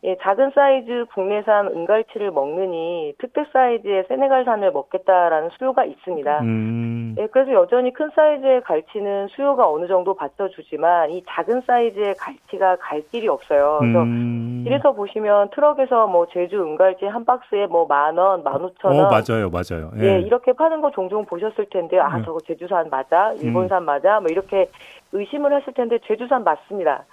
예, 0.07 0.17
작은 0.23 0.53
사이즈 0.55 1.05
국내산 1.15 1.67
은갈치를 1.67 2.31
먹느니 2.31 3.13
특대 3.19 3.45
사이즈의 3.53 4.05
세네갈산을 4.07 4.71
먹겠다라는 4.71 5.51
수요가 5.59 5.85
있습니다. 5.85 6.41
음. 6.43 7.17
예, 7.19 7.27
그래서 7.27 7.53
여전히 7.53 7.93
큰 7.93 8.11
사이즈의 8.15 8.61
갈치는 8.63 9.27
수요가 9.29 9.69
어느 9.69 9.89
정도 9.89 10.15
받쳐주지만 10.15 11.11
이 11.11 11.25
작은 11.29 11.63
사이즈의 11.67 12.15
갈치가 12.15 12.77
갈 12.77 13.03
길이 13.11 13.27
없어요. 13.27 13.79
그래서 13.81 14.03
음. 14.03 14.63
이래서 14.65 14.93
보시면 14.93 15.51
트럭에서 15.51 16.07
뭐 16.07 16.27
제주 16.33 16.63
은갈치 16.63 17.07
한 17.07 17.25
박스에 17.25 17.67
뭐 17.67 17.87
만 17.89 18.17
원, 18.17 18.45
만 18.45 18.63
오천 18.63 18.95
원. 18.95 19.07
어, 19.07 19.09
맞아요, 19.11 19.51
맞아요. 19.51 19.91
예. 19.99 20.17
예. 20.17 20.21
이렇게 20.21 20.53
파는 20.53 20.83
거 20.83 20.93
종종 20.93 21.25
보셨을 21.25 21.67
텐데요. 21.71 22.03
아, 22.03 22.17
음. 22.19 22.23
저거 22.25 22.39
제주산 22.47 22.91
맞아? 22.91 23.33
일본산 23.41 23.83
음. 23.83 23.87
맞아? 23.87 24.21
뭐 24.21 24.29
이렇게 24.31 24.69
의심을 25.13 25.53
하실 25.53 25.73
텐데 25.75 25.99
제주산 26.07 26.45
맞습니다. 26.45 27.05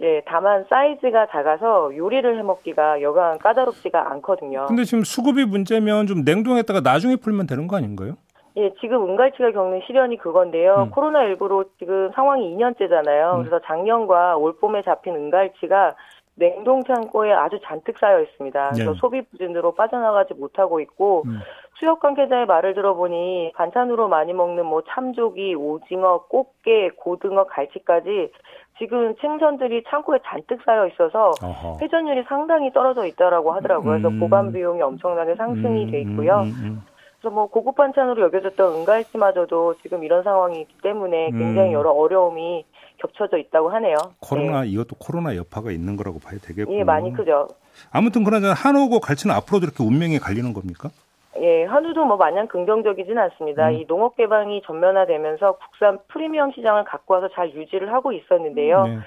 예, 0.00 0.22
다만 0.26 0.64
사이즈가 0.68 1.26
작아서 1.26 1.94
요리를 1.96 2.38
해 2.38 2.42
먹기가 2.42 3.02
여간 3.02 3.38
까다롭지가 3.38 4.10
않거든요. 4.12 4.66
근데 4.66 4.84
지금 4.84 5.04
수급이 5.04 5.44
문제면 5.44 6.06
좀 6.06 6.22
냉동했다가 6.24 6.80
나중에 6.80 7.16
풀면 7.16 7.46
되는 7.46 7.66
거 7.66 7.76
아닌가요? 7.76 8.14
예, 8.56 8.72
지금 8.80 9.08
은갈치가 9.08 9.52
겪는 9.52 9.80
시련이 9.86 10.18
그건데요. 10.18 10.88
음. 10.88 10.90
코로나19로 10.90 11.68
지금 11.78 12.10
상황이 12.14 12.54
2년째잖아요. 12.54 13.34
음. 13.36 13.38
그래서 13.44 13.60
작년과 13.64 14.36
올 14.36 14.56
봄에 14.58 14.82
잡힌 14.82 15.14
은갈치가 15.14 15.94
냉동 16.34 16.82
창고에 16.82 17.32
아주 17.32 17.58
잔뜩 17.62 17.98
쌓여 17.98 18.20
있습니다. 18.20 18.70
그래서 18.72 18.92
네. 18.92 18.98
소비 18.98 19.22
부진으로 19.22 19.74
빠져나가지 19.74 20.34
못하고 20.34 20.80
있고 20.80 21.24
음. 21.26 21.40
수협 21.78 22.00
관계자의 22.00 22.46
말을 22.46 22.74
들어보니 22.74 23.52
반찬으로 23.54 24.08
많이 24.08 24.32
먹는 24.32 24.64
뭐 24.64 24.82
참조기, 24.88 25.54
오징어, 25.54 26.24
꽃게, 26.28 26.90
고등어, 26.96 27.44
갈치까지 27.44 28.30
지금 28.78 29.14
생선들이 29.20 29.84
창고에 29.88 30.18
잔뜩 30.24 30.60
쌓여 30.64 30.86
있어서 30.88 31.32
어허. 31.42 31.78
회전율이 31.80 32.24
상당히 32.28 32.72
떨어져 32.72 33.06
있다라고 33.06 33.52
하더라고요. 33.52 33.90
그래서 33.90 34.08
음. 34.08 34.18
보관 34.20 34.52
비용이 34.52 34.80
엄청나게 34.80 35.34
상승이 35.36 35.90
돼 35.90 36.00
있고요. 36.02 36.40
음, 36.40 36.52
음, 36.62 36.82
그래서 37.20 37.34
뭐 37.34 37.46
고급 37.46 37.76
반찬으로 37.76 38.22
여겨졌던 38.22 38.80
은갈치마저도 38.80 39.76
지금 39.82 40.02
이런 40.02 40.22
상황이기 40.24 40.78
때문에 40.82 41.30
굉장히 41.30 41.72
여러 41.72 41.90
어려움이 41.90 42.64
겹쳐져 42.98 43.36
있다고 43.38 43.70
하네요. 43.70 43.96
코로나 44.20 44.62
네. 44.62 44.68
이것도 44.68 44.96
코로나 44.98 45.36
여파가 45.36 45.70
있는 45.70 45.96
거라고 45.96 46.18
봐야 46.18 46.38
되겠군요. 46.38 46.78
예, 46.78 46.84
많이 46.84 47.12
크죠. 47.12 47.48
아무튼 47.90 48.24
그러나 48.24 48.52
한우고 48.52 49.00
갈치는 49.00 49.34
앞으로도 49.36 49.66
이렇게 49.66 49.84
운명이 49.84 50.18
갈리는 50.18 50.52
겁니까? 50.52 50.90
예, 51.40 51.64
한우도 51.64 52.04
뭐 52.04 52.16
마냥 52.16 52.46
긍정적이진 52.46 53.16
않습니다. 53.16 53.68
음. 53.68 53.72
이 53.74 53.86
농업 53.86 54.16
개방이 54.16 54.62
전면화되면서 54.66 55.56
국산 55.58 55.98
프리미엄 56.08 56.52
시장을 56.52 56.84
갖고 56.84 57.14
와서 57.14 57.28
잘 57.34 57.52
유지를 57.54 57.92
하고 57.92 58.12
있었는데요. 58.12 58.84
네. 58.84 58.98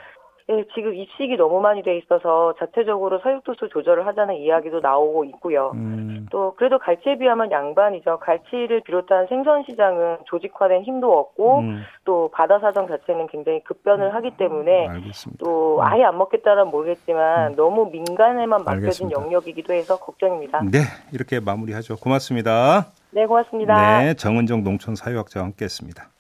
예, 0.48 0.64
지금 0.76 0.94
입식이 0.94 1.38
너무 1.38 1.60
많이 1.60 1.82
돼 1.82 1.98
있어서 1.98 2.54
자체적으로 2.60 3.20
사육도수 3.20 3.70
조절을 3.70 4.06
하자는 4.06 4.36
이야기도 4.36 4.80
나오고 4.80 5.26
있고요. 5.26 5.72
음. 5.74 6.28
또 6.30 6.54
그래도 6.56 6.78
갈치에 6.78 7.18
비하면 7.18 7.50
양반이죠. 7.50 8.20
갈치를 8.20 8.82
비롯한 8.82 9.26
생선 9.28 9.64
시장은 9.64 10.18
조직화된 10.26 10.84
힘도 10.84 11.18
없고 11.18 11.60
음. 11.60 11.84
또 12.04 12.30
바다 12.32 12.60
사정 12.60 12.88
자체는 12.88 13.26
굉장히 13.28 13.64
급변을 13.64 14.14
하기 14.14 14.38
때문에 14.38 14.88
음, 14.88 15.12
또 15.40 15.78
음. 15.78 15.82
아예 15.82 16.04
안 16.04 16.16
먹겠다는 16.20 16.68
모르겠지만 16.68 17.54
음. 17.54 17.56
너무 17.56 17.90
민간에만 17.92 18.64
맡겨진 18.64 19.08
알겠습니다. 19.08 19.22
영역이기도 19.22 19.74
해서 19.74 19.98
걱정입니다. 19.98 20.62
네, 20.72 20.80
이렇게 21.12 21.40
마무리하죠. 21.40 21.96
고맙습니다. 21.98 22.86
네, 23.10 23.26
고맙습니다. 23.26 24.04
네, 24.04 24.14
정은정 24.14 24.64
농촌 24.64 24.94
사회학자와 24.94 25.46
함께했습니다. 25.48 26.15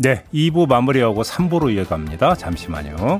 네, 0.00 0.22
2부 0.32 0.68
마무리하고 0.68 1.22
3부로 1.22 1.74
이어갑니다. 1.74 2.36
잠시만요. 2.36 3.18